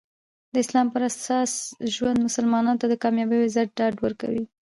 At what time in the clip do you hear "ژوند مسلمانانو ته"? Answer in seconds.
1.93-2.85